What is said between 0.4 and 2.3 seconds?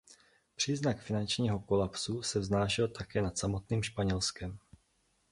Přízrak finančního kolapsu